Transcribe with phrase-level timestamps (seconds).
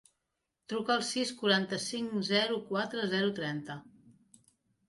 [0.71, 3.77] Truca al sis, quaranta-cinc, zero, quatre, zero, trenta.